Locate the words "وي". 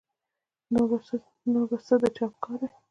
2.63-2.69